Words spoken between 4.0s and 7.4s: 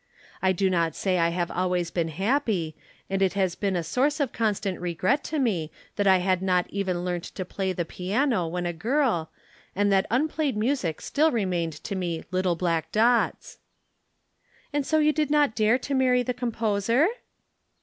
of constant regret to me that I had not even learnt